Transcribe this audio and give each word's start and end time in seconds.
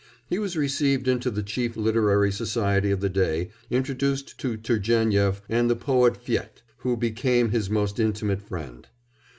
He 0.31 0.39
was 0.39 0.57
received 0.57 1.07
into 1.07 1.29
the 1.29 1.43
chief 1.43 1.77
literary 1.77 2.31
society 2.31 2.89
of 2.89 3.01
the 3.01 3.07
day, 3.07 3.51
introduced 3.69 4.39
to 4.39 4.57
Turgénief 4.57 5.41
and 5.47 5.69
the 5.69 5.75
poet 5.75 6.17
Fet, 6.17 6.63
who 6.77 6.97
became 6.97 7.51
his 7.51 7.69
most 7.69 7.99
intimate 7.99 8.41
friend. 8.41 8.87